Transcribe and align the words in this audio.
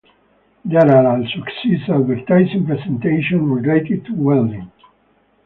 There 0.65 0.81
are 0.91 1.05
also 1.15 1.43
exist 1.43 1.87
advertising 1.87 2.65
presentations 2.65 3.43
related 3.43 4.03
to 4.05 4.15
welding. 4.15 4.71